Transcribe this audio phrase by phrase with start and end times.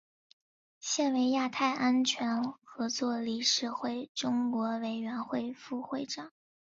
[0.79, 6.31] 现为亚太安全合作理事会中国委员会副会长。